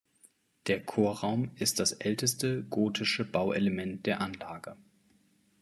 [0.65, 4.75] Der Chorraum ist das älteste gotische Bauelement der Anlage.